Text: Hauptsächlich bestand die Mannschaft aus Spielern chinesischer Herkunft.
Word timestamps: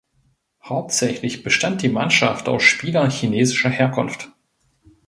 Hauptsächlich 0.63 1.43
bestand 1.43 1.83
die 1.83 1.87
Mannschaft 1.87 2.49
aus 2.49 2.63
Spielern 2.63 3.11
chinesischer 3.11 3.69
Herkunft. 3.69 4.29